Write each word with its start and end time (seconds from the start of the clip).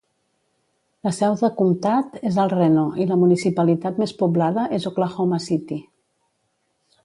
La 1.07 1.11
seu 1.17 1.35
de 1.41 1.49
comtat 1.59 2.15
és 2.31 2.39
El 2.45 2.51
Reno 2.55 2.87
i 3.05 3.07
la 3.11 3.19
municipalitat 3.25 4.03
més 4.05 4.17
poblada 4.23 4.67
és 4.81 4.91
Oklahoma 4.93 5.43
City. 5.49 5.83